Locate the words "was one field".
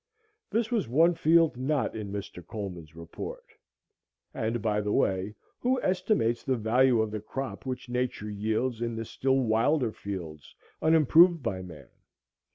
0.71-1.57